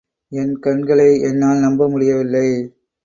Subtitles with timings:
[0.31, 2.47] என் கண்களை என்னால் நம்ப முடியவில்லை.